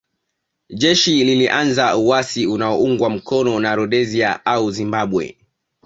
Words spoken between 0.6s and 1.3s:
Jeshi